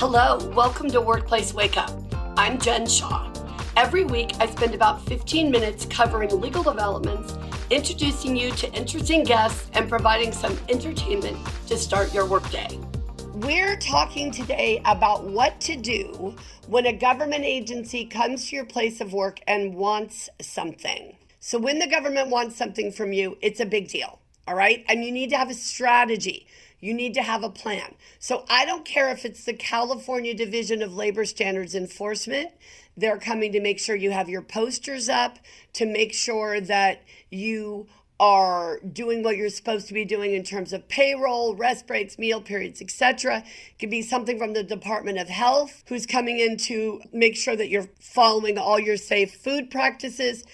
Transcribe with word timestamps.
Hello, 0.00 0.38
welcome 0.54 0.88
to 0.90 1.00
Workplace 1.00 1.52
Wake 1.52 1.76
Up. 1.76 1.90
I'm 2.36 2.60
Jen 2.60 2.86
Shaw. 2.86 3.32
Every 3.76 4.04
week, 4.04 4.30
I 4.38 4.46
spend 4.46 4.72
about 4.72 5.04
15 5.06 5.50
minutes 5.50 5.86
covering 5.86 6.40
legal 6.40 6.62
developments, 6.62 7.36
introducing 7.68 8.36
you 8.36 8.52
to 8.52 8.72
interesting 8.74 9.24
guests, 9.24 9.68
and 9.74 9.88
providing 9.88 10.30
some 10.30 10.56
entertainment 10.68 11.36
to 11.66 11.76
start 11.76 12.14
your 12.14 12.26
workday. 12.26 12.78
We're 13.34 13.76
talking 13.76 14.30
today 14.30 14.80
about 14.84 15.24
what 15.24 15.60
to 15.62 15.74
do 15.74 16.32
when 16.68 16.86
a 16.86 16.92
government 16.92 17.42
agency 17.42 18.04
comes 18.04 18.48
to 18.48 18.54
your 18.54 18.66
place 18.66 19.00
of 19.00 19.12
work 19.12 19.40
and 19.48 19.74
wants 19.74 20.30
something. 20.40 21.16
So, 21.40 21.58
when 21.58 21.80
the 21.80 21.88
government 21.88 22.30
wants 22.30 22.54
something 22.54 22.92
from 22.92 23.12
you, 23.12 23.36
it's 23.42 23.58
a 23.58 23.66
big 23.66 23.88
deal, 23.88 24.20
all 24.46 24.54
right? 24.54 24.84
And 24.88 25.04
you 25.04 25.10
need 25.10 25.30
to 25.30 25.36
have 25.36 25.50
a 25.50 25.54
strategy. 25.54 26.46
You 26.80 26.94
need 26.94 27.14
to 27.14 27.22
have 27.22 27.42
a 27.42 27.50
plan. 27.50 27.94
So 28.18 28.44
I 28.48 28.64
don't 28.64 28.84
care 28.84 29.10
if 29.10 29.24
it's 29.24 29.44
the 29.44 29.52
California 29.52 30.34
Division 30.34 30.82
of 30.82 30.94
Labor 30.94 31.24
Standards 31.24 31.74
Enforcement. 31.74 32.50
They're 32.96 33.18
coming 33.18 33.52
to 33.52 33.60
make 33.60 33.78
sure 33.78 33.96
you 33.96 34.10
have 34.10 34.28
your 34.28 34.42
posters 34.42 35.08
up, 35.08 35.38
to 35.74 35.86
make 35.86 36.12
sure 36.12 36.60
that 36.60 37.02
you 37.30 37.86
are 38.20 38.80
doing 38.80 39.22
what 39.22 39.36
you're 39.36 39.48
supposed 39.48 39.86
to 39.86 39.94
be 39.94 40.04
doing 40.04 40.34
in 40.34 40.42
terms 40.42 40.72
of 40.72 40.88
payroll, 40.88 41.54
rest 41.54 41.86
breaks, 41.86 42.18
meal 42.18 42.40
periods, 42.40 42.82
etc. 42.82 43.38
It 43.38 43.78
could 43.78 43.90
be 43.90 44.02
something 44.02 44.38
from 44.38 44.54
the 44.54 44.64
Department 44.64 45.18
of 45.18 45.28
Health 45.28 45.84
who's 45.88 46.06
coming 46.06 46.40
in 46.40 46.56
to 46.58 47.00
make 47.12 47.36
sure 47.36 47.54
that 47.54 47.68
you're 47.68 47.88
following 48.00 48.58
all 48.58 48.80
your 48.80 48.96
safe 48.96 49.34
food 49.34 49.70
practices. 49.70 50.44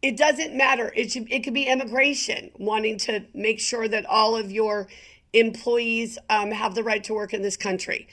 It 0.00 0.16
doesn't 0.16 0.56
matter. 0.56 0.90
It 0.96 1.12
should 1.12 1.30
it 1.30 1.44
could 1.44 1.52
be 1.52 1.64
immigration 1.64 2.50
wanting 2.58 2.96
to 2.98 3.26
make 3.34 3.60
sure 3.60 3.86
that 3.86 4.06
all 4.06 4.34
of 4.34 4.50
your 4.50 4.88
employees 5.32 6.18
um, 6.28 6.50
have 6.50 6.74
the 6.74 6.82
right 6.82 7.02
to 7.04 7.14
work 7.14 7.32
in 7.32 7.42
this 7.42 7.56
country. 7.56 8.08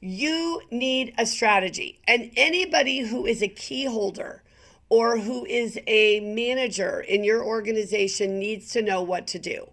You 0.00 0.62
need 0.70 1.14
a 1.18 1.26
strategy. 1.26 2.00
And 2.06 2.30
anybody 2.36 3.00
who 3.00 3.26
is 3.26 3.42
a 3.42 3.48
key 3.48 3.84
holder 3.84 4.42
or 4.88 5.18
who 5.18 5.44
is 5.46 5.78
a 5.86 6.20
manager 6.20 7.00
in 7.00 7.22
your 7.22 7.44
organization 7.44 8.38
needs 8.38 8.72
to 8.72 8.82
know 8.82 9.02
what 9.02 9.26
to 9.28 9.38
do. 9.38 9.68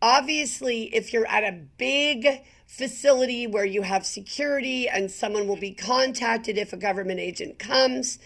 Obviously, 0.00 0.94
if 0.94 1.12
you're 1.12 1.26
at 1.28 1.44
a 1.44 1.60
big 1.78 2.42
facility 2.66 3.46
where 3.46 3.64
you 3.64 3.82
have 3.82 4.06
security 4.06 4.88
and 4.88 5.10
someone 5.10 5.46
will 5.46 5.58
be 5.58 5.72
contacted 5.72 6.56
if 6.56 6.72
a 6.72 6.76
government 6.76 7.20
agent 7.20 7.58
comes, 7.58 8.18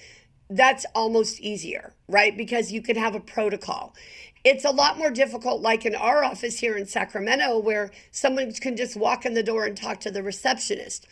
that's 0.49 0.87
almost 0.95 1.41
easier, 1.41 1.93
right? 2.09 2.37
Because 2.37 2.73
you 2.73 2.83
can 2.83 2.97
have 2.97 3.15
a 3.15 3.21
protocol. 3.21 3.95
It's 4.45 4.65
a 4.65 4.71
lot 4.71 4.97
more 4.97 5.11
difficult, 5.11 5.61
like 5.61 5.85
in 5.85 5.95
our 5.95 6.23
office 6.23 6.61
here 6.61 6.77
in 6.77 6.87
Sacramento, 6.87 7.59
where 7.59 7.91
someone 8.13 8.53
can 8.53 8.77
just 8.77 8.97
walk 8.97 9.27
in 9.27 9.35
the 9.35 9.43
door 9.43 9.65
and 9.65 9.77
talk 9.77 10.01
to 10.01 10.11
the 10.11 10.23
receptionist. 10.23 11.07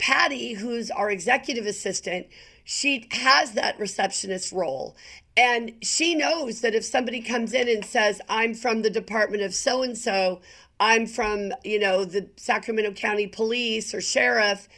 Patty, 0.00 0.54
who's 0.54 0.90
our 0.90 1.10
executive 1.10 1.66
assistant, 1.66 2.26
she 2.64 3.06
has 3.12 3.52
that 3.52 3.78
receptionist 3.78 4.52
role. 4.52 4.96
And 5.36 5.72
she 5.82 6.14
knows 6.14 6.60
that 6.62 6.74
if 6.74 6.84
somebody 6.84 7.20
comes 7.20 7.52
in 7.52 7.68
and 7.68 7.84
says, 7.84 8.20
I'm 8.28 8.54
from 8.54 8.82
the 8.82 8.90
department 8.90 9.42
of 9.42 9.54
so 9.54 9.82
and 9.82 9.96
so, 9.96 10.40
I'm 10.80 11.06
from, 11.06 11.52
you 11.62 11.78
know, 11.78 12.04
the 12.04 12.28
Sacramento 12.36 12.92
County 12.92 13.28
Police 13.28 13.94
or 13.94 14.00
Sheriff, 14.00 14.68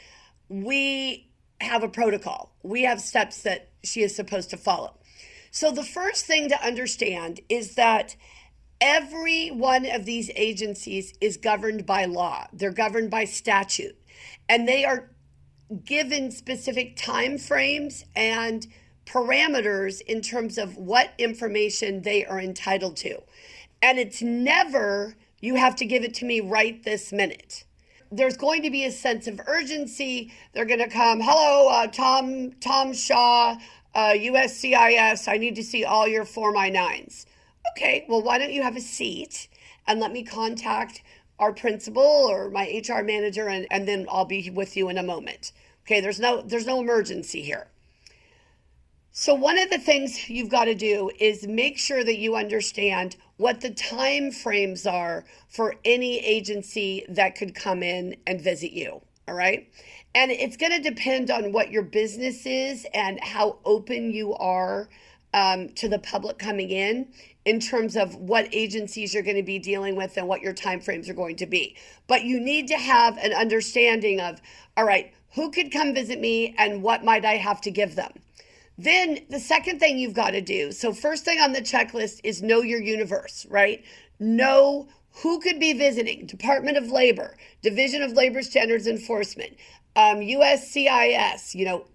we 0.49 1.29
have 1.61 1.83
a 1.83 1.89
protocol. 1.89 2.48
We 2.69 2.83
have 2.83 3.01
steps 3.01 3.43
that 3.43 3.71
she 3.83 4.03
is 4.03 4.15
supposed 4.15 4.51
to 4.51 4.59
follow. 4.59 4.95
So, 5.51 5.73
the 5.73 5.83
first 5.83 6.27
thing 6.27 6.51
to 6.51 6.63
understand 6.63 7.41
is 7.49 7.77
that 7.77 8.15
every 8.79 9.49
one 9.49 9.87
of 9.87 10.05
these 10.05 10.31
agencies 10.37 11.15
is 11.21 11.39
governed 11.39 11.87
by 11.87 12.05
law, 12.05 12.47
they're 12.53 12.71
governed 12.71 13.11
by 13.11 13.25
statute, 13.25 13.97
and 14.51 14.69
they 14.69 14.85
are 14.85 15.11
given 15.85 16.31
specific 16.31 16.97
time 16.97 17.39
frames 17.39 18.05
and 18.15 18.67
parameters 19.07 20.03
in 20.03 20.21
terms 20.21 20.59
of 20.59 20.77
what 20.77 21.13
information 21.17 22.03
they 22.03 22.27
are 22.27 22.39
entitled 22.39 22.97
to. 22.99 23.19
And 23.81 23.99
it's 23.99 24.21
never, 24.21 25.17
you 25.41 25.55
have 25.55 25.75
to 25.77 25.87
give 25.87 26.05
it 26.05 26.13
to 26.15 26.27
me 26.27 26.41
right 26.41 26.83
this 26.83 27.13
minute 27.13 27.65
there's 28.11 28.37
going 28.37 28.63
to 28.63 28.71
be 28.71 28.85
a 28.85 28.91
sense 28.91 29.27
of 29.27 29.41
urgency. 29.47 30.33
They're 30.53 30.65
going 30.65 30.81
to 30.81 30.89
come, 30.89 31.21
hello, 31.21 31.69
uh, 31.69 31.87
Tom 31.89 32.53
Tom 32.61 32.93
Shaw, 32.93 33.57
uh, 33.95 34.13
USCIS, 34.15 35.29
I 35.29 35.39
need 35.39 35.57
to 35.57 35.63
see 35.63 35.85
all 35.85 36.07
your 36.07 36.25
Form 36.25 36.57
I 36.57 36.71
9s. 36.71 37.27
Okay, 37.73 38.07
well, 38.09 38.23
why 38.23 38.39
don't 38.39 38.53
you 38.53 38.63
have 38.63 38.77
a 38.77 38.81
seat 38.81 39.49
and 39.87 40.01
let 40.01 40.13
me 40.13 40.23
contact 40.23 41.03
our 41.39 41.53
principal 41.53 42.03
or 42.03 42.51
my 42.51 42.83
HR 42.87 43.03
manager 43.03 43.49
and, 43.49 43.67
and 43.71 43.87
then 43.87 44.07
I'll 44.11 44.25
be 44.25 44.51
with 44.51 44.77
you 44.77 44.89
in 44.89 44.99
a 44.99 45.03
moment. 45.03 45.53
Okay, 45.85 46.01
there's 46.01 46.21
no 46.21 46.43
there's 46.43 46.67
no 46.67 46.81
emergency 46.81 47.43
here. 47.43 47.69
So 49.13 49.35
one 49.35 49.59
of 49.59 49.71
the 49.71 49.79
things 49.79 50.29
you've 50.31 50.51
got 50.51 50.67
to 50.67 50.75
do 50.75 51.11
is 51.19 51.47
make 51.47 51.77
sure 51.79 52.05
that 52.05 52.19
you 52.19 52.37
understand 52.37 53.17
what 53.37 53.61
the 53.61 53.71
time 53.71 54.31
frames 54.31 54.87
are 54.87 55.25
for 55.49 55.75
any 55.85 56.19
agency 56.19 57.05
that 57.09 57.35
could 57.35 57.55
come 57.55 57.83
in 57.83 58.17
and 58.27 58.41
visit 58.41 58.73
you, 58.73 59.01
all 59.27 59.35
right? 59.35 59.69
And 60.15 60.31
it's 60.31 60.57
going 60.57 60.73
to 60.73 60.81
depend 60.81 61.31
on 61.31 61.53
what 61.53 61.71
your 61.71 61.83
business 61.83 62.47
is 62.47 62.87
and 62.95 63.19
how 63.21 63.59
open 63.65 64.13
you 64.13 64.35
are 64.35 64.89
um, 65.35 65.69
to 65.71 65.89
the 65.89 65.99
public 65.99 66.39
coming 66.39 66.71
in 66.71 67.09
in 67.45 67.61
terms 67.61 67.97
of 67.97 68.15
what 68.17 68.49
agencies 68.53 69.15
you're 69.15 69.23
going 69.23 69.37
to 69.37 69.43
be 69.43 69.59
dealing 69.59 69.97
with 69.97 70.17
and 70.17 70.29
what 70.29 70.43
your 70.43 70.55
timeframes 70.55 71.09
are 71.09 71.15
going 71.15 71.37
to 71.37 71.47
be. 71.47 71.77
But 72.07 72.25
you 72.25 72.41
need 72.41 72.69
to 72.69 72.77
have 72.77 73.17
an 73.19 73.33
understanding 73.33 74.21
of, 74.21 74.41
all 74.77 74.85
right, 74.85 75.13
who 75.35 75.51
could 75.51 75.73
come 75.73 75.95
visit 75.95 76.21
me 76.21 76.55
and 76.59 76.83
what 76.83 77.05
might 77.05 77.25
I 77.25 77.37
have 77.37 77.61
to 77.63 77.71
give 77.71 77.95
them? 77.95 78.13
Then 78.79 79.19
the 79.29 79.41
second 79.41 79.81
thing 79.81 79.99
you've 79.99 80.15
got 80.15 80.31
to 80.31 80.41
do 80.41 80.71
so, 80.71 80.93
first 80.93 81.25
thing 81.25 81.41
on 81.41 81.53
the 81.53 81.61
checklist 81.61 82.21
is 82.23 82.43
know 82.43 82.63
your 82.63 82.81
universe, 82.81 83.45
right? 83.51 83.85
Know 84.21 84.89
who 85.23 85.41
could 85.41 85.59
be 85.59 85.73
visiting 85.73 86.27
Department 86.27 86.77
of 86.77 86.91
Labor, 86.91 87.37
Division 87.61 88.03
of 88.03 88.13
Labor 88.13 88.41
Standards 88.41 88.87
Enforcement, 88.87 89.57
um, 89.97 90.19
USCIS, 90.19 91.57
you 91.57 91.65
know, 91.65 91.87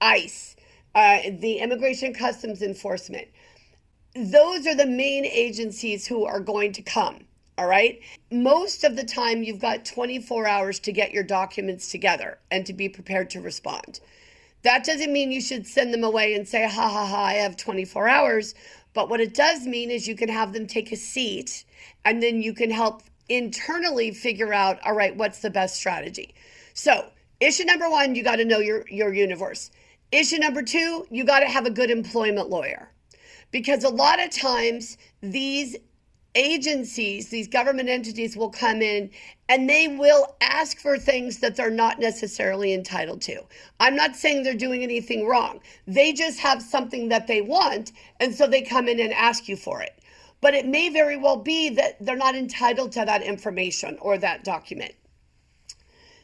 ICE, 0.00 0.54
uh, 0.94 1.18
the 1.40 1.58
Immigration 1.58 2.14
Customs 2.14 2.62
Enforcement. 2.62 3.26
Those 4.14 4.66
are 4.68 4.74
the 4.74 4.86
main 4.86 5.24
agencies 5.24 6.06
who 6.06 6.24
are 6.24 6.40
going 6.40 6.72
to 6.74 6.82
come. 6.82 7.24
All 7.58 7.66
right. 7.66 8.00
Most 8.30 8.84
of 8.84 8.96
the 8.96 9.04
time, 9.04 9.42
you've 9.42 9.58
got 9.58 9.84
24 9.84 10.46
hours 10.46 10.78
to 10.80 10.92
get 10.92 11.12
your 11.12 11.24
documents 11.24 11.90
together 11.90 12.38
and 12.50 12.64
to 12.66 12.72
be 12.72 12.88
prepared 12.88 13.30
to 13.30 13.40
respond. 13.40 14.00
That 14.62 14.84
doesn't 14.84 15.12
mean 15.12 15.32
you 15.32 15.40
should 15.40 15.66
send 15.66 15.92
them 15.92 16.04
away 16.04 16.34
and 16.34 16.46
say, 16.46 16.68
ha 16.68 16.88
ha 16.88 17.06
ha, 17.06 17.24
I 17.24 17.34
have 17.34 17.56
24 17.56 18.08
hours. 18.08 18.54
But 18.92 19.08
what 19.08 19.20
it 19.20 19.34
does 19.34 19.66
mean 19.66 19.90
is 19.90 20.08
you 20.08 20.16
can 20.16 20.28
have 20.28 20.52
them 20.52 20.66
take 20.66 20.92
a 20.92 20.96
seat 20.96 21.64
and 22.04 22.22
then 22.22 22.42
you 22.42 22.52
can 22.52 22.70
help 22.70 23.02
internally 23.28 24.10
figure 24.10 24.52
out, 24.52 24.78
all 24.84 24.94
right, 24.94 25.16
what's 25.16 25.38
the 25.40 25.50
best 25.50 25.76
strategy. 25.76 26.34
So 26.74 27.10
Issue 27.40 27.64
number 27.64 27.88
one, 27.88 28.14
you 28.14 28.22
got 28.22 28.36
to 28.36 28.44
know 28.44 28.58
your, 28.58 28.84
your 28.88 29.14
universe. 29.14 29.70
Issue 30.12 30.36
number 30.36 30.62
two, 30.62 31.06
you 31.10 31.24
got 31.24 31.40
to 31.40 31.46
have 31.46 31.64
a 31.64 31.70
good 31.70 31.90
employment 31.90 32.50
lawyer. 32.50 32.90
Because 33.50 33.82
a 33.82 33.88
lot 33.88 34.22
of 34.22 34.30
times 34.30 34.98
these 35.22 35.74
agencies, 36.34 37.28
these 37.28 37.48
government 37.48 37.88
entities 37.88 38.36
will 38.36 38.50
come 38.50 38.82
in 38.82 39.10
and 39.48 39.68
they 39.68 39.88
will 39.88 40.36
ask 40.40 40.78
for 40.78 40.96
things 40.96 41.38
that 41.38 41.56
they're 41.56 41.70
not 41.70 41.98
necessarily 41.98 42.72
entitled 42.72 43.20
to. 43.22 43.40
I'm 43.80 43.96
not 43.96 44.14
saying 44.14 44.42
they're 44.42 44.54
doing 44.54 44.82
anything 44.82 45.26
wrong. 45.26 45.60
They 45.86 46.12
just 46.12 46.38
have 46.38 46.62
something 46.62 47.08
that 47.08 47.26
they 47.26 47.40
want, 47.40 47.92
and 48.20 48.34
so 48.34 48.46
they 48.46 48.62
come 48.62 48.88
in 48.88 49.00
and 49.00 49.12
ask 49.12 49.48
you 49.48 49.56
for 49.56 49.82
it. 49.82 49.98
But 50.40 50.54
it 50.54 50.66
may 50.66 50.88
very 50.88 51.16
well 51.16 51.36
be 51.36 51.68
that 51.70 51.96
they're 52.00 52.16
not 52.16 52.36
entitled 52.36 52.92
to 52.92 53.04
that 53.04 53.22
information 53.22 53.98
or 54.00 54.16
that 54.18 54.44
document. 54.44 54.94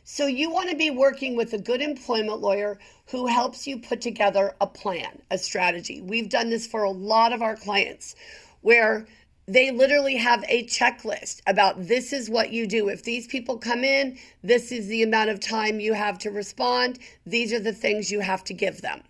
So 0.04 0.26
you 0.26 0.52
want 0.52 0.70
to 0.70 0.76
be 0.76 0.90
working 0.90 1.34
with 1.34 1.52
a 1.52 1.58
good 1.58 1.82
employment 1.82 2.40
lawyer 2.40 2.78
who 3.10 3.26
helps 3.26 3.66
you 3.66 3.78
put 3.78 4.00
together 4.00 4.54
a 4.60 4.66
plan, 4.66 5.20
a 5.32 5.36
strategy. 5.36 6.00
We've 6.00 6.28
done 6.28 6.48
this 6.48 6.64
for 6.64 6.84
a 6.84 6.90
lot 6.90 7.32
of 7.32 7.42
our 7.42 7.56
clients 7.56 8.14
where 8.60 9.08
they 9.46 9.70
literally 9.70 10.16
have 10.16 10.44
a 10.48 10.64
checklist 10.66 11.40
about 11.46 11.86
this 11.86 12.12
is 12.12 12.28
what 12.28 12.52
you 12.52 12.66
do. 12.66 12.88
If 12.88 13.02
these 13.02 13.26
people 13.26 13.58
come 13.58 13.84
in, 13.84 14.18
this 14.42 14.72
is 14.72 14.88
the 14.88 15.02
amount 15.02 15.30
of 15.30 15.40
time 15.40 15.80
you 15.80 15.92
have 15.92 16.18
to 16.20 16.30
respond. 16.30 16.98
These 17.24 17.52
are 17.52 17.60
the 17.60 17.72
things 17.72 18.10
you 18.10 18.20
have 18.20 18.44
to 18.44 18.54
give 18.54 18.82
them. 18.82 19.02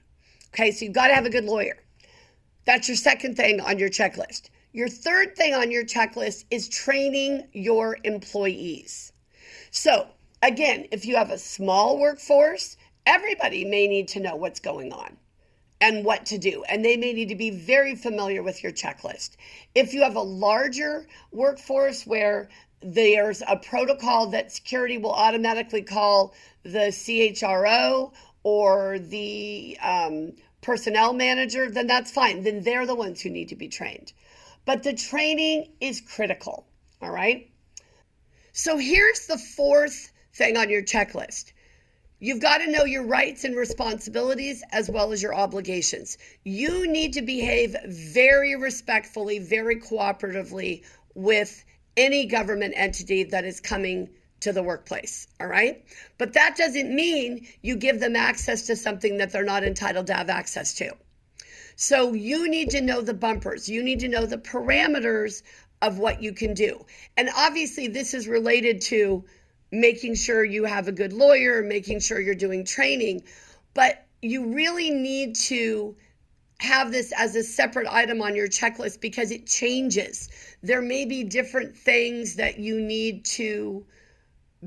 Okay, 0.55 0.71
so 0.71 0.85
you've 0.85 0.95
got 0.95 1.09
to 1.09 1.15
have 1.15 1.27
a 1.27 1.31
good 1.31 1.45
lawyer. 1.45 1.79
That's 2.65 2.89
your 2.89 2.97
second 2.97 3.37
thing 3.37 3.61
on 3.61 3.79
your 3.79 3.91
checklist. 3.91 4.51
Your 4.73 4.89
third 4.89 5.37
thing 5.37 5.55
on 5.55 5.71
your 5.71 5.85
checklist 5.85 6.45
is 6.51 6.69
training 6.69 7.49
your 7.53 7.99
employees. 8.05 9.13
So, 9.71 10.09
Again, 10.43 10.87
if 10.93 11.07
you 11.07 11.17
have 11.17 11.31
a 11.31 11.39
small 11.39 11.99
workforce, 11.99 12.77
everybody 13.07 13.65
may 13.65 13.89
need 13.89 14.09
to 14.09 14.21
know 14.21 14.37
what's 14.37 14.61
going 14.61 14.93
on 14.93 15.17
and 15.81 16.05
what 16.05 16.27
to 16.27 16.39
do. 16.39 16.65
And 16.69 16.85
they 16.85 16.97
may 16.97 17.13
need 17.13 17.29
to 17.29 17.35
be 17.35 17.51
very 17.51 17.95
familiar 17.95 18.43
with 18.43 18.63
your 18.63 18.73
checklist. 18.73 19.37
If 19.75 19.93
you 19.93 20.03
have 20.03 20.17
a 20.17 20.21
larger 20.23 21.07
workforce 21.33 22.07
where 22.07 22.49
there's 22.81 23.43
a 23.47 23.57
protocol 23.57 24.29
that 24.29 24.53
security 24.53 24.99
will 24.99 25.13
automatically 25.13 25.83
call 25.83 26.35
the 26.63 26.91
CHRO 26.91 28.13
or 28.43 28.99
the 28.99 29.79
um, 29.83 30.33
personnel 30.61 31.13
manager, 31.13 31.71
then 31.71 31.87
that's 31.87 32.11
fine. 32.11 32.43
Then 32.43 32.63
they're 32.63 32.87
the 32.87 32.95
ones 32.95 33.21
who 33.21 33.31
need 33.31 33.49
to 33.49 33.57
be 33.57 33.69
trained. 33.69 34.13
But 34.65 34.83
the 34.83 34.95
training 34.95 35.73
is 35.81 36.01
critical. 36.01 36.67
All 37.03 37.11
right. 37.11 37.51
So 38.53 38.79
here's 38.79 39.27
the 39.27 39.39
fourth 39.39 40.13
thing 40.33 40.57
on 40.57 40.71
your 40.71 40.83
checklist 40.83 41.53
You've 42.19 42.41
got 42.41 42.59
to 42.59 42.71
know 42.71 42.85
your 42.85 43.05
rights 43.05 43.45
and 43.45 43.55
responsibilities 43.55 44.63
as 44.73 44.89
well 44.89 45.13
as 45.13 45.23
your 45.23 45.35
obligations. 45.35 46.17
You 46.45 46.91
need 46.91 47.13
to 47.13 47.23
behave 47.23 47.77
very 47.87 48.57
respectfully, 48.57 49.39
very 49.39 49.77
cooperatively 49.77 50.83
with 51.15 51.65
any 51.97 52.25
government 52.27 52.75
entity 52.77 53.25
that 53.25 53.45
is 53.45 53.61
coming 53.61 54.09
to 54.41 54.53
the 54.53 54.63
workplace. 54.63 55.27
All 55.41 55.47
right. 55.47 55.85
But 56.17 56.33
that 56.35 56.57
doesn't 56.57 56.95
mean 56.95 57.47
you 57.63 57.77
give 57.77 58.01
them 58.01 58.17
access 58.17 58.67
to 58.67 58.77
something 58.77 59.19
that 59.19 59.33
they're 59.33 59.45
not 59.45 59.65
entitled 59.65 60.07
to 60.07 60.15
have 60.15 60.31
access 60.31 60.75
to. 60.75 60.93
So 61.77 62.15
you 62.15 62.49
need 62.49 62.71
to 62.71 62.81
know 62.81 63.03
the 63.03 63.15
bumpers, 63.15 63.69
you 63.69 63.83
need 63.83 64.01
to 64.01 64.09
know 64.09 64.25
the 64.25 64.39
parameters 64.39 65.43
of 65.83 65.99
what 65.99 66.23
you 66.23 66.33
can 66.33 66.55
do. 66.55 66.87
And 67.19 67.29
obviously, 67.37 67.89
this 67.89 68.15
is 68.15 68.27
related 68.27 68.81
to 68.83 69.25
making 69.71 70.15
sure 70.15 70.45
you 70.45 70.65
have 70.65 70.89
a 70.89 70.93
good 70.93 71.13
lawyer, 71.13 71.63
making 71.63 72.01
sure 72.01 72.21
you're 72.21 72.35
doing 72.35 72.65
training. 72.65 73.23
But 73.75 74.05
you 74.23 74.55
really 74.55 74.91
need 74.91 75.37
to 75.37 75.97
have 76.59 76.91
this 76.91 77.13
as 77.17 77.37
a 77.37 77.43
separate 77.43 77.87
item 77.87 78.23
on 78.23 78.35
your 78.35 78.49
checklist 78.49 79.01
because 79.01 79.31
it 79.31 79.47
changes. 79.47 80.31
There 80.63 80.81
may 80.81 81.05
be 81.05 81.25
different 81.25 81.77
things 81.77 82.37
that 82.37 82.59
you 82.59 82.81
need 82.81 83.25
to 83.27 83.85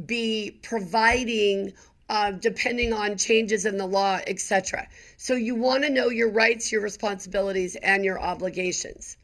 be 0.05 0.59
providing 0.61 1.73
uh, 2.09 2.31
depending 2.31 2.91
on 2.91 3.17
changes 3.17 3.65
in 3.65 3.77
the 3.77 3.85
law, 3.85 4.19
etc. 4.25 4.87
So 5.17 5.35
you 5.35 5.55
want 5.55 5.83
to 5.83 5.89
know 5.89 6.09
your 6.09 6.31
rights, 6.31 6.71
your 6.71 6.81
responsibilities, 6.81 7.75
and 7.75 8.03
your 8.03 8.19
obligations. 8.19 9.15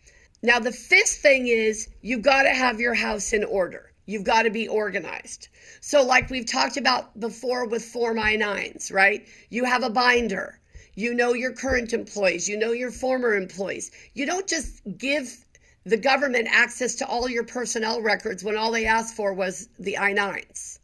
Now, 0.44 0.60
the 0.60 0.72
fifth 0.72 1.18
thing 1.18 1.48
is 1.48 1.89
you've 2.01 2.22
got 2.22 2.44
to 2.44 2.50
have 2.50 2.80
your 2.80 2.94
house 2.94 3.33
in 3.33 3.44
order. 3.44 3.92
You've 4.06 4.24
got 4.24 4.44
to 4.44 4.50
be 4.50 4.68
organized. 4.68 5.50
So, 5.81 6.04
like 6.04 6.30
we've 6.30 6.46
talked 6.46 6.78
about 6.78 7.19
before 7.19 7.68
with 7.68 7.84
Form 7.84 8.19
I 8.19 8.36
9s, 8.36 8.94
right? 8.94 9.28
You 9.50 9.66
have 9.66 9.84
a 9.84 9.90
binder. 9.90 10.60
You 10.96 11.13
know 11.13 11.34
your 11.34 11.52
current 11.52 11.92
employees, 11.92 12.48
you 12.48 12.57
know 12.57 12.72
your 12.72 12.92
former 12.92 13.34
employees. 13.34 13.92
You 14.13 14.25
don't 14.25 14.48
just 14.48 14.81
give 14.98 15.46
the 15.86 15.98
government 15.98 16.48
access 16.50 16.96
to 16.96 17.07
all 17.07 17.30
your 17.30 17.44
personnel 17.44 18.02
records 18.02 18.44
when 18.44 18.57
all 18.57 18.72
they 18.72 18.86
asked 18.86 19.16
for 19.16 19.34
was 19.34 19.68
the 19.78 19.98
I 19.98 20.13
9s, 20.13 20.80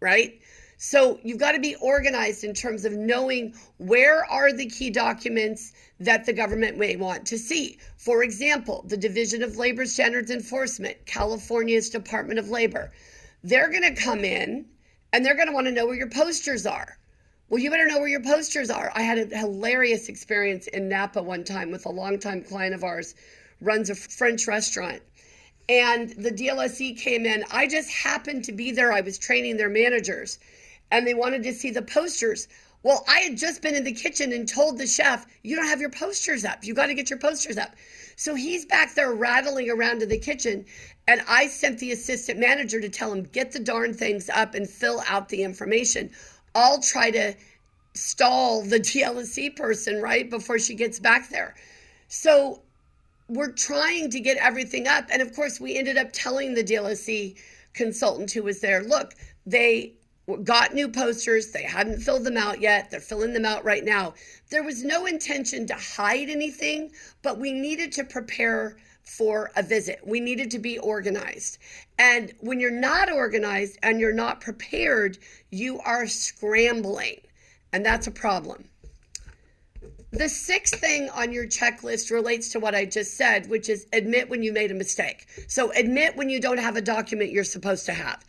right? 0.00 0.40
So 0.82 1.20
you've 1.22 1.36
got 1.36 1.52
to 1.52 1.60
be 1.60 1.74
organized 1.74 2.42
in 2.42 2.54
terms 2.54 2.86
of 2.86 2.94
knowing 2.94 3.52
where 3.76 4.24
are 4.24 4.50
the 4.50 4.64
key 4.64 4.88
documents 4.88 5.74
that 5.98 6.24
the 6.24 6.32
government 6.32 6.78
may 6.78 6.96
want 6.96 7.26
to 7.26 7.38
see. 7.38 7.76
For 7.98 8.22
example, 8.22 8.82
the 8.88 8.96
Division 8.96 9.42
of 9.42 9.58
Labor 9.58 9.84
Standards 9.84 10.30
Enforcement, 10.30 10.96
California's 11.04 11.90
Department 11.90 12.38
of 12.38 12.48
Labor. 12.48 12.92
They're 13.44 13.68
going 13.68 13.94
to 13.94 14.02
come 14.02 14.24
in 14.24 14.64
and 15.12 15.22
they're 15.22 15.34
going 15.34 15.48
to 15.48 15.52
want 15.52 15.66
to 15.66 15.70
know 15.70 15.84
where 15.84 15.96
your 15.96 16.08
posters 16.08 16.64
are. 16.64 16.96
Well, 17.50 17.60
you 17.60 17.68
better 17.68 17.86
know 17.86 17.98
where 17.98 18.08
your 18.08 18.22
posters 18.22 18.70
are. 18.70 18.90
I 18.94 19.02
had 19.02 19.18
a 19.18 19.36
hilarious 19.36 20.08
experience 20.08 20.66
in 20.68 20.88
Napa 20.88 21.22
one 21.22 21.44
time 21.44 21.70
with 21.70 21.84
a 21.84 21.90
longtime 21.90 22.44
client 22.44 22.74
of 22.74 22.84
ours, 22.84 23.14
runs 23.60 23.90
a 23.90 23.94
French 23.94 24.48
restaurant. 24.48 25.02
And 25.68 26.08
the 26.16 26.30
DLSE 26.30 26.98
came 26.98 27.26
in. 27.26 27.44
I 27.52 27.66
just 27.66 27.90
happened 27.90 28.44
to 28.44 28.52
be 28.52 28.72
there. 28.72 28.94
I 28.94 29.02
was 29.02 29.18
training 29.18 29.58
their 29.58 29.68
managers 29.68 30.38
and 30.90 31.06
they 31.06 31.14
wanted 31.14 31.42
to 31.44 31.52
see 31.52 31.70
the 31.70 31.82
posters. 31.82 32.48
Well, 32.82 33.04
I 33.06 33.20
had 33.20 33.36
just 33.36 33.60
been 33.60 33.74
in 33.74 33.84
the 33.84 33.92
kitchen 33.92 34.32
and 34.32 34.48
told 34.48 34.78
the 34.78 34.86
chef, 34.86 35.26
You 35.42 35.54
don't 35.54 35.66
have 35.66 35.80
your 35.80 35.90
posters 35.90 36.44
up. 36.44 36.64
You 36.64 36.72
got 36.72 36.86
to 36.86 36.94
get 36.94 37.10
your 37.10 37.18
posters 37.18 37.58
up. 37.58 37.74
So 38.16 38.34
he's 38.34 38.64
back 38.64 38.94
there 38.94 39.12
rattling 39.12 39.70
around 39.70 40.02
in 40.02 40.08
the 40.08 40.18
kitchen. 40.18 40.64
And 41.06 41.22
I 41.28 41.48
sent 41.48 41.78
the 41.78 41.92
assistant 41.92 42.38
manager 42.38 42.80
to 42.80 42.88
tell 42.88 43.12
him, 43.12 43.24
Get 43.24 43.52
the 43.52 43.60
darn 43.60 43.92
things 43.92 44.30
up 44.30 44.54
and 44.54 44.68
fill 44.68 45.02
out 45.06 45.28
the 45.28 45.42
information. 45.42 46.10
I'll 46.54 46.80
try 46.80 47.10
to 47.10 47.34
stall 47.94 48.62
the 48.62 48.80
DLSE 48.80 49.56
person, 49.56 50.00
right, 50.00 50.28
before 50.30 50.58
she 50.58 50.74
gets 50.74 50.98
back 50.98 51.28
there. 51.28 51.54
So 52.08 52.62
we're 53.28 53.52
trying 53.52 54.10
to 54.10 54.20
get 54.20 54.38
everything 54.38 54.88
up. 54.88 55.06
And 55.12 55.20
of 55.20 55.34
course, 55.36 55.60
we 55.60 55.76
ended 55.76 55.98
up 55.98 56.12
telling 56.12 56.54
the 56.54 56.64
DLSE 56.64 57.36
consultant 57.74 58.30
who 58.32 58.42
was 58.42 58.60
there, 58.60 58.82
Look, 58.82 59.14
they 59.44 59.92
got 60.44 60.74
new 60.74 60.88
posters. 60.88 61.50
They 61.50 61.62
hadn't 61.62 62.00
filled 62.00 62.24
them 62.24 62.36
out 62.36 62.60
yet. 62.60 62.90
They're 62.90 63.00
filling 63.00 63.32
them 63.32 63.44
out 63.44 63.64
right 63.64 63.84
now. 63.84 64.14
There 64.50 64.62
was 64.62 64.84
no 64.84 65.06
intention 65.06 65.66
to 65.66 65.74
hide 65.74 66.28
anything, 66.28 66.92
but 67.22 67.38
we 67.38 67.52
needed 67.52 67.92
to 67.92 68.04
prepare 68.04 68.76
for 69.04 69.50
a 69.56 69.62
visit. 69.62 70.00
We 70.04 70.20
needed 70.20 70.50
to 70.52 70.58
be 70.58 70.78
organized. 70.78 71.58
And 71.98 72.32
when 72.40 72.60
you're 72.60 72.70
not 72.70 73.10
organized 73.10 73.78
and 73.82 73.98
you're 73.98 74.12
not 74.12 74.40
prepared, 74.40 75.18
you 75.50 75.80
are 75.80 76.06
scrambling. 76.06 77.20
And 77.72 77.84
that's 77.84 78.06
a 78.06 78.12
problem. 78.12 78.64
The 80.12 80.28
sixth 80.28 80.80
thing 80.80 81.08
on 81.10 81.32
your 81.32 81.46
checklist 81.46 82.10
relates 82.10 82.50
to 82.50 82.60
what 82.60 82.74
I 82.74 82.84
just 82.84 83.16
said, 83.16 83.48
which 83.48 83.68
is 83.68 83.86
admit 83.92 84.28
when 84.28 84.42
you 84.42 84.52
made 84.52 84.72
a 84.72 84.74
mistake. 84.74 85.26
So 85.46 85.70
admit 85.72 86.16
when 86.16 86.28
you 86.28 86.40
don't 86.40 86.58
have 86.58 86.76
a 86.76 86.80
document 86.80 87.30
you're 87.30 87.44
supposed 87.44 87.86
to 87.86 87.92
have 87.92 88.24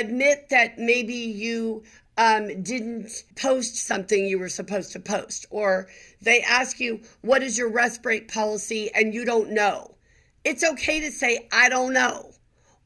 admit 0.00 0.48
that 0.50 0.78
maybe 0.78 1.14
you 1.14 1.82
um, 2.16 2.62
didn't 2.62 3.24
post 3.36 3.76
something 3.76 4.26
you 4.26 4.38
were 4.38 4.48
supposed 4.48 4.92
to 4.92 5.00
post, 5.00 5.46
or 5.50 5.88
they 6.20 6.42
ask 6.42 6.80
you, 6.80 7.00
What 7.22 7.42
is 7.42 7.58
your 7.58 7.70
rest 7.70 8.02
break 8.02 8.32
policy? 8.32 8.90
and 8.94 9.12
you 9.14 9.24
don't 9.24 9.50
know. 9.50 9.94
It's 10.44 10.64
okay 10.64 11.00
to 11.00 11.10
say, 11.10 11.48
I 11.52 11.68
don't 11.68 11.92
know. 11.92 12.30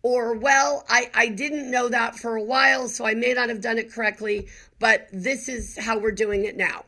Or, 0.03 0.35
well, 0.35 0.85
I, 0.89 1.11
I 1.13 1.29
didn't 1.29 1.71
know 1.71 1.89
that 1.89 2.17
for 2.17 2.37
a 2.37 2.43
while, 2.43 2.89
so 2.89 3.05
I 3.05 3.15
may 3.15 3.35
not 3.35 3.49
have 3.49 3.61
done 3.61 3.79
it 3.79 3.93
correctly, 3.93 4.47
but 4.79 5.09
this 5.13 5.49
is 5.49 5.77
how 5.77 5.99
we're 5.99 6.13
doing 6.13 6.45
it 6.45 6.57
now. 6.57 6.85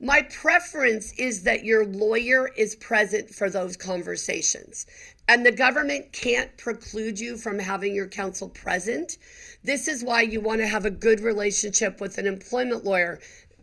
My 0.00 0.22
preference 0.22 1.12
is 1.14 1.42
that 1.42 1.64
your 1.64 1.84
lawyer 1.84 2.48
is 2.56 2.76
present 2.76 3.30
for 3.30 3.50
those 3.50 3.76
conversations. 3.76 4.86
And 5.28 5.44
the 5.44 5.52
government 5.52 6.10
can't 6.12 6.56
preclude 6.56 7.20
you 7.20 7.36
from 7.36 7.58
having 7.58 7.94
your 7.94 8.08
counsel 8.08 8.48
present. 8.48 9.18
This 9.62 9.86
is 9.86 10.02
why 10.02 10.22
you 10.22 10.40
want 10.40 10.62
to 10.62 10.66
have 10.66 10.86
a 10.86 10.90
good 10.90 11.20
relationship 11.20 12.00
with 12.00 12.16
an 12.16 12.26
employment 12.26 12.84
lawyer 12.84 13.20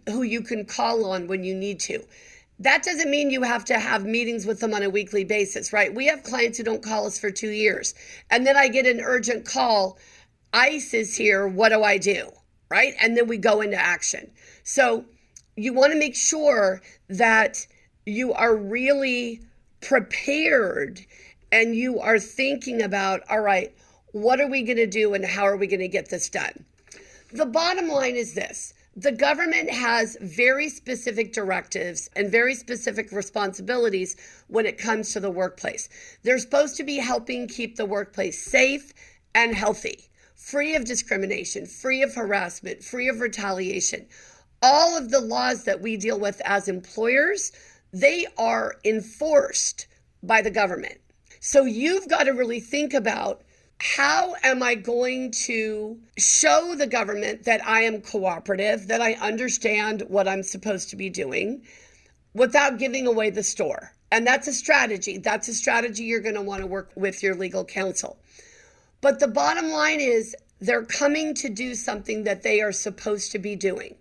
who 0.08 0.22
you 0.22 0.42
can 0.42 0.66
call 0.66 1.06
on 1.06 1.28
when 1.28 1.44
you 1.44 1.56
need 1.56 1.80
to. 1.82 2.04
That 2.60 2.84
doesn't 2.84 3.10
mean 3.10 3.32
you 3.32 3.42
have 3.42 3.66
to 3.66 3.80
have 3.80 4.06
meetings 4.06 4.46
with 4.46 4.60
them 4.60 4.76
on 4.76 4.84
a 4.84 4.90
weekly 4.90 5.24
basis, 5.24 5.74
right? 5.74 5.94
We 5.94 6.06
have 6.06 6.22
clients 6.22 6.60
who 6.60 6.64
don't 6.64 6.84
call 6.84 7.08
us 7.08 7.20
for 7.20 7.32
two 7.32 7.50
years. 7.50 7.96
And 8.30 8.46
then 8.46 8.56
I 8.56 8.68
get 8.68 8.86
an 8.86 9.02
urgent 9.02 9.46
call 9.46 9.98
ICE 10.54 10.94
is 10.94 11.18
here. 11.18 11.48
What 11.48 11.70
do 11.70 11.84
I 11.84 11.98
do? 11.98 12.30
Right? 12.70 12.94
And 13.02 13.18
then 13.18 13.28
we 13.28 13.38
go 13.38 13.62
into 13.62 13.78
action. 13.78 14.32
So 14.64 15.06
you 15.58 15.74
want 15.74 15.94
to 15.94 16.00
make 16.00 16.16
sure 16.16 16.82
that 17.10 17.66
you 18.06 18.34
are 18.34 18.56
really 18.56 19.42
prepared 19.82 21.06
and 21.56 21.74
you 21.74 22.02
are 22.02 22.20
thinking 22.20 22.82
about, 22.82 23.22
all 23.30 23.40
right, 23.40 23.74
what 24.12 24.42
are 24.42 24.48
we 24.48 24.62
going 24.62 24.76
to 24.76 24.86
do 24.86 25.14
and 25.14 25.24
how 25.24 25.44
are 25.44 25.56
we 25.56 25.68
going 25.68 25.80
to 25.80 25.88
get 25.88 26.10
this 26.10 26.28
done? 26.28 26.66
The 27.32 27.46
bottom 27.46 27.88
line 27.88 28.18
is 28.18 28.34
this 28.34 28.74
the 28.98 29.14
government 29.14 29.70
has 29.70 30.18
very 30.20 30.68
specific 30.68 31.32
directives 31.32 32.10
and 32.14 32.30
very 32.30 32.56
specific 32.56 33.10
responsibilities 33.14 34.18
when 34.48 34.66
it 34.66 34.78
comes 34.78 35.14
to 35.14 35.22
the 35.22 35.32
workplace. 35.32 35.88
They're 36.24 36.40
supposed 36.40 36.76
to 36.76 36.84
be 36.84 36.98
helping 36.98 37.48
keep 37.48 37.78
the 37.78 37.86
workplace 37.86 38.42
safe 38.42 38.94
and 39.34 39.56
healthy, 39.56 40.10
free 40.36 40.76
of 40.76 40.84
discrimination, 40.84 41.68
free 41.68 42.02
of 42.04 42.16
harassment, 42.16 42.84
free 42.84 43.08
of 43.08 43.22
retaliation. 43.22 44.08
All 44.62 44.98
of 44.98 45.10
the 45.10 45.22
laws 45.22 45.64
that 45.64 45.80
we 45.80 45.96
deal 45.96 46.20
with 46.20 46.42
as 46.44 46.68
employers, 46.68 47.54
they 47.94 48.28
are 48.38 48.76
enforced 48.84 49.88
by 50.22 50.42
the 50.42 50.52
government. 50.52 51.00
So 51.46 51.66
you've 51.66 52.10
got 52.10 52.24
to 52.24 52.32
really 52.32 52.60
think 52.60 52.96
about 52.96 53.44
how 53.80 54.34
am 54.42 54.64
I 54.64 54.74
going 54.74 55.30
to 55.46 56.00
show 56.18 56.74
the 56.76 56.88
government 56.88 57.44
that 57.44 57.64
I 57.64 57.82
am 57.82 58.02
cooperative, 58.02 58.88
that 58.88 59.00
I 59.00 59.14
understand 59.14 60.02
what 60.08 60.28
I'm 60.28 60.42
supposed 60.42 60.90
to 60.90 60.96
be 60.96 61.08
doing 61.08 61.62
without 62.34 62.80
giving 62.80 63.06
away 63.06 63.30
the 63.30 63.44
store? 63.44 63.94
And 64.12 64.26
that's 64.26 64.48
a 64.48 64.54
strategy. 64.54 65.20
That's 65.20 65.48
a 65.48 65.54
strategy 65.54 66.06
you're 66.06 66.20
going 66.20 66.34
to 66.34 66.42
want 66.42 66.62
to 66.62 66.68
work 66.68 66.90
with 66.96 67.22
your 67.22 67.36
legal 67.36 67.64
counsel. 67.64 68.18
But 69.02 69.20
the 69.20 69.28
bottom 69.28 69.70
line 69.70 70.00
is 70.00 70.36
they're 70.60 70.84
coming 70.84 71.36
to 71.36 71.50
do 71.50 71.76
something 71.76 72.24
that 72.24 72.42
they 72.42 72.62
are 72.62 72.72
supposed 72.72 73.32
to 73.34 73.38
be 73.38 73.56
doing. 73.56 73.98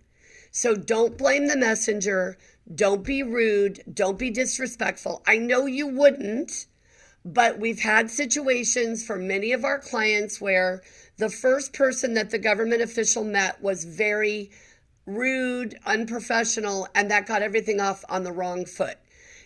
So 0.51 0.75
don't 0.75 1.19
blame 1.19 1.49
the 1.49 1.59
messenger. 1.59 2.39
Don't 2.75 3.05
be 3.05 3.23
rude. 3.23 3.83
Don't 3.93 4.19
be 4.19 4.31
disrespectful. 4.31 5.23
I 5.27 5.37
know 5.37 5.67
you 5.67 5.87
wouldn't 5.87 6.69
But 7.25 7.59
we've 7.59 7.81
had 7.81 8.11
situations 8.11 9.05
for 9.05 9.17
many 9.17 9.53
of 9.53 9.65
our 9.65 9.79
clients 9.79 10.41
where 10.41 10.83
the 11.17 11.31
first 11.31 11.73
person 11.73 12.15
that 12.15 12.31
the 12.31 12.39
government 12.39 12.83
official 12.83 13.25
met 13.25 13.63
was 13.63 13.85
very 13.85 14.51
rude, 15.07 15.79
unprofessional, 15.87 16.89
and 16.95 17.11
that 17.11 17.27
got 17.27 17.43
everything 17.43 17.81
off 17.81 18.05
on 18.09 18.25
the 18.25 18.33
wrong 18.33 18.67
foot. 18.67 18.99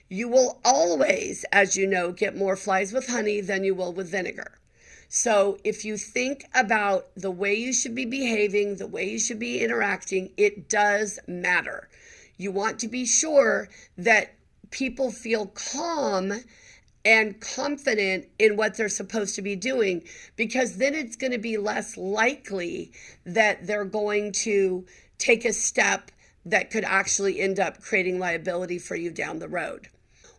You 0.09 0.29
will 0.29 0.59
always, 0.65 1.45
as 1.53 1.77
you 1.77 1.87
know, 1.87 2.13
get 2.13 2.37
more 2.37 2.57
flies 2.57 2.93
with 2.93 3.09
honey 3.09 3.41
than 3.41 3.63
you 3.63 3.75
will 3.75 3.93
with 3.93 4.11
vinegar. 4.11 4.59
So 5.09 5.59
if 5.65 5.85
you 5.85 5.97
think 5.97 6.45
about 6.55 7.09
the 7.15 7.31
way 7.31 7.55
you 7.55 7.73
should 7.73 7.95
be 7.95 8.07
behaving, 8.07 8.77
the 8.77 8.87
way 8.87 9.09
you 9.09 9.19
should 9.19 9.39
be 9.39 9.61
interacting, 9.61 10.31
it 10.37 10.69
does 10.69 11.19
matter. 11.27 11.89
You 12.37 12.53
want 12.53 12.79
to 12.81 12.89
be 12.89 13.07
sure 13.07 13.69
that 13.97 14.35
people 14.71 15.11
feel 15.11 15.47
calm 15.47 16.33
and 17.05 17.41
confident 17.41 18.27
in 18.39 18.57
what 18.57 18.77
they're 18.77 18.89
supposed 18.89 19.35
to 19.37 19.43
be 19.43 19.57
doing 19.57 20.03
because 20.37 20.77
then 20.77 20.95
it's 20.95 21.17
going 21.17 21.33
to 21.33 21.39
be 21.39 21.57
less 21.57 21.97
likely 21.97 22.93
that 23.25 23.67
they're 23.67 23.85
going 23.85 24.33
to 24.33 24.85
take 25.19 25.45
a 25.45 25.53
step 25.53 26.11
that 26.45 26.71
could 26.71 26.85
actually 26.85 27.41
end 27.41 27.61
up 27.61 27.81
creating 27.81 28.19
liability 28.19 28.79
for 28.79 28.97
you 28.97 29.11
down 29.11 29.39
the 29.39 29.49
road. 29.49 29.89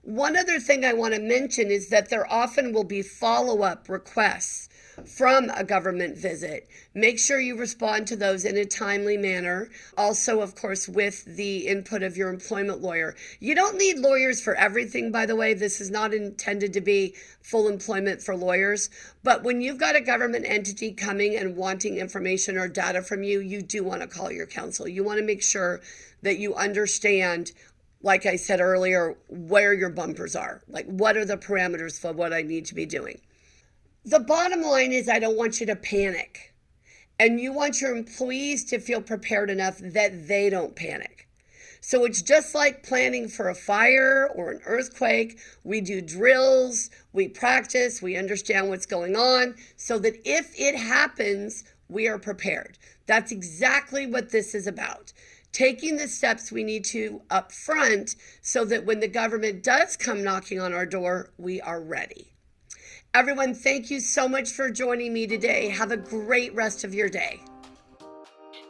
One 0.01 0.37
other 0.37 0.59
thing 0.59 0.85
I 0.85 0.93
want 0.93 1.13
to 1.13 1.19
mention 1.19 1.69
is 1.69 1.89
that 1.89 2.09
there 2.09 2.31
often 2.31 2.73
will 2.73 2.85
be 2.85 3.01
follow 3.01 3.61
up 3.61 3.89
requests 3.89 4.68
from 5.07 5.49
a 5.55 5.63
government 5.63 6.17
visit. 6.17 6.67
Make 6.93 7.19
sure 7.19 7.39
you 7.39 7.57
respond 7.57 8.07
to 8.07 8.15
those 8.15 8.45
in 8.45 8.57
a 8.57 8.65
timely 8.65 9.17
manner. 9.17 9.69
Also, 9.97 10.41
of 10.41 10.55
course, 10.55 10.87
with 10.87 11.23
the 11.25 11.67
input 11.67 12.03
of 12.03 12.17
your 12.17 12.29
employment 12.29 12.81
lawyer. 12.81 13.15
You 13.39 13.55
don't 13.55 13.77
need 13.77 13.99
lawyers 13.99 14.41
for 14.41 14.55
everything, 14.55 15.11
by 15.11 15.25
the 15.25 15.35
way. 15.35 15.53
This 15.53 15.79
is 15.79 15.91
not 15.91 16.13
intended 16.13 16.73
to 16.73 16.81
be 16.81 17.15
full 17.41 17.67
employment 17.67 18.21
for 18.21 18.35
lawyers. 18.35 18.89
But 19.23 19.43
when 19.43 19.61
you've 19.61 19.79
got 19.79 19.95
a 19.95 20.01
government 20.01 20.45
entity 20.47 20.91
coming 20.91 21.35
and 21.35 21.55
wanting 21.55 21.97
information 21.97 22.57
or 22.57 22.67
data 22.67 23.01
from 23.01 23.23
you, 23.23 23.39
you 23.39 23.61
do 23.61 23.83
want 23.83 24.01
to 24.01 24.07
call 24.07 24.31
your 24.31 24.47
counsel. 24.47 24.87
You 24.87 25.03
want 25.03 25.19
to 25.19 25.25
make 25.25 25.43
sure 25.43 25.81
that 26.21 26.37
you 26.37 26.55
understand 26.55 27.51
like 28.01 28.25
I 28.25 28.37
said 28.37 28.61
earlier, 28.61 29.17
where 29.27 29.73
your 29.73 29.89
bumpers 29.89 30.35
are. 30.35 30.61
Like, 30.67 30.85
what 30.85 31.17
are 31.17 31.25
the 31.25 31.37
parameters 31.37 31.99
for 31.99 32.13
what 32.13 32.31
I 32.31 32.41
need 32.41 32.65
to 32.67 32.75
be 32.75 32.85
doing? 32.85 33.19
The 34.09 34.19
bottom 34.19 34.63
line 34.63 34.91
is, 34.91 35.07
I 35.07 35.19
don't 35.19 35.37
want 35.37 35.59
you 35.59 35.67
to 35.67 35.75
panic. 35.75 36.55
And 37.19 37.39
you 37.39 37.53
want 37.53 37.79
your 37.79 37.95
employees 37.95 38.63
to 38.65 38.79
feel 38.79 39.03
prepared 39.03 39.51
enough 39.51 39.77
that 39.77 40.27
they 40.27 40.49
don't 40.49 40.75
panic. 40.75 41.27
So 41.79 42.05
it's 42.05 42.23
just 42.23 42.55
like 42.55 42.81
planning 42.81 43.27
for 43.27 43.49
a 43.49 43.53
fire 43.53 44.27
or 44.33 44.49
an 44.49 44.61
earthquake. 44.65 45.37
We 45.63 45.79
do 45.81 46.01
drills, 46.01 46.89
we 47.13 47.27
practice, 47.27 48.01
we 48.01 48.17
understand 48.17 48.69
what's 48.69 48.87
going 48.87 49.15
on 49.15 49.53
so 49.77 49.99
that 49.99 50.15
if 50.25 50.59
it 50.59 50.75
happens, 50.75 51.63
we 51.87 52.07
are 52.07 52.17
prepared. 52.17 52.79
That's 53.05 53.31
exactly 53.31 54.07
what 54.07 54.31
this 54.31 54.55
is 54.55 54.65
about. 54.65 55.13
Taking 55.51 55.97
the 55.97 56.07
steps 56.07 56.51
we 56.51 56.63
need 56.63 56.83
to 56.85 57.21
up 57.29 57.51
front 57.51 58.15
so 58.41 58.65
that 58.65 58.87
when 58.87 59.01
the 59.01 59.07
government 59.07 59.63
does 59.63 59.95
come 59.95 60.23
knocking 60.23 60.59
on 60.59 60.73
our 60.73 60.87
door, 60.87 61.29
we 61.37 61.61
are 61.61 61.79
ready. 61.79 62.33
Everyone, 63.15 63.55
thank 63.55 63.89
you 63.89 63.99
so 63.99 64.29
much 64.29 64.51
for 64.51 64.69
joining 64.69 65.11
me 65.11 65.25
today. 65.25 65.69
Have 65.69 65.91
a 65.91 65.97
great 65.97 66.53
rest 66.53 66.83
of 66.83 66.93
your 66.93 67.09
day. 67.09 67.41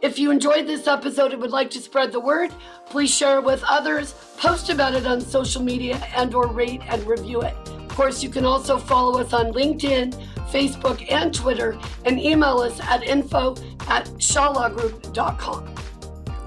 If 0.02 0.18
you 0.18 0.32
enjoyed 0.32 0.66
this 0.66 0.88
episode 0.88 1.34
and 1.34 1.42
would 1.42 1.52
like 1.52 1.70
to 1.72 1.80
spread 1.80 2.14
the 2.14 2.22
word, 2.22 2.54
please 2.86 3.14
share 3.14 3.40
it 3.40 3.44
with 3.44 3.62
others, 3.68 4.14
post 4.38 4.70
about 4.70 4.94
it 4.94 5.06
on 5.06 5.20
social 5.20 5.62
media, 5.62 5.98
and 6.16 6.34
or 6.34 6.48
rate 6.48 6.80
and 6.88 7.06
review 7.06 7.42
it. 7.42 7.54
Of 7.68 7.90
course, 7.90 8.24
you 8.24 8.30
can 8.30 8.46
also 8.46 8.78
follow 8.78 9.20
us 9.20 9.34
on 9.34 9.52
LinkedIn, 9.52 10.14
Facebook, 10.52 11.06
and 11.12 11.34
Twitter, 11.34 11.78
and 12.06 12.18
email 12.18 12.60
us 12.60 12.80
at 12.80 13.04
info 13.04 13.58
at 13.90 14.06
shawlawgroup.com. 14.06 15.76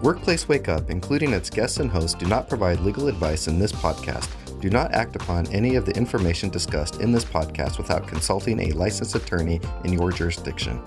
Workplace 0.02 0.48
Wake 0.48 0.70
Up, 0.70 0.88
including 0.88 1.34
its 1.34 1.50
guests 1.50 1.76
and 1.76 1.90
hosts, 1.90 2.18
do 2.18 2.24
not 2.24 2.48
provide 2.48 2.80
legal 2.80 3.08
advice 3.08 3.48
in 3.48 3.58
this 3.58 3.70
podcast 3.70 4.30
do 4.62 4.70
not 4.70 4.92
act 4.92 5.16
upon 5.16 5.44
any 5.48 5.74
of 5.74 5.84
the 5.84 5.92
information 5.96 6.48
discussed 6.48 7.00
in 7.00 7.10
this 7.10 7.24
podcast 7.24 7.78
without 7.78 8.06
consulting 8.06 8.60
a 8.60 8.72
licensed 8.72 9.16
attorney 9.16 9.60
in 9.82 9.92
your 9.92 10.12
jurisdiction. 10.12 10.80